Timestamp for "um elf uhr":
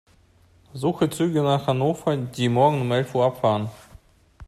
2.81-3.25